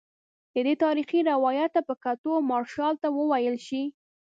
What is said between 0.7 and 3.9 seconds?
تاریخي روایت ته په کتو مارشال ته وویل شي.